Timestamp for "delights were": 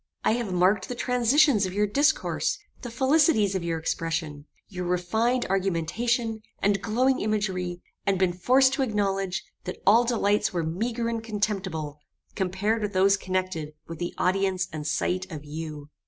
10.03-10.63